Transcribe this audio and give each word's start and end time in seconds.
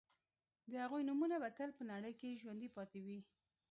د 0.69 0.71
هغوی 0.83 1.01
نومونه 1.09 1.35
به 1.41 1.49
تل 1.57 1.69
په 1.77 1.83
نړۍ 1.91 2.13
کې 2.19 2.39
ژوندي 2.41 2.69
پاتې 2.75 2.99
وي 3.05 3.19